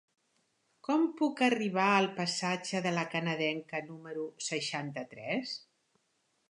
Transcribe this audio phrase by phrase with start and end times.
[0.87, 5.55] Com puc arribar al passatge de La Canadenca número seixanta-tres?